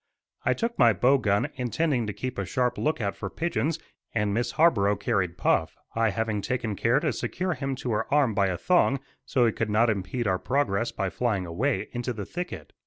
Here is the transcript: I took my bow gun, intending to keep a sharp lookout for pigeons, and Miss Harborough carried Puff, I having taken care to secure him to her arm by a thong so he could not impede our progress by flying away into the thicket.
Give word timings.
I 0.43 0.55
took 0.55 0.79
my 0.79 0.93
bow 0.93 1.19
gun, 1.19 1.49
intending 1.57 2.07
to 2.07 2.11
keep 2.13 2.39
a 2.39 2.43
sharp 2.47 2.79
lookout 2.79 3.15
for 3.15 3.29
pigeons, 3.29 3.77
and 4.15 4.33
Miss 4.33 4.53
Harborough 4.53 4.95
carried 4.95 5.37
Puff, 5.37 5.77
I 5.93 6.09
having 6.09 6.41
taken 6.41 6.75
care 6.75 6.99
to 6.99 7.13
secure 7.13 7.53
him 7.53 7.75
to 7.75 7.91
her 7.91 8.11
arm 8.11 8.33
by 8.33 8.47
a 8.47 8.57
thong 8.57 8.99
so 9.27 9.45
he 9.45 9.51
could 9.51 9.69
not 9.69 9.91
impede 9.91 10.25
our 10.25 10.39
progress 10.39 10.91
by 10.91 11.11
flying 11.11 11.45
away 11.45 11.87
into 11.93 12.13
the 12.13 12.25
thicket. 12.25 12.73